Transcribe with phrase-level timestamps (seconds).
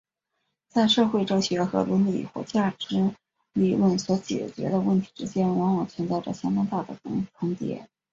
[0.67, 3.13] 在社会哲学和伦理或价值
[3.53, 6.97] 理论所解决的问题之间往往存在着相当大的
[7.35, 7.87] 重叠。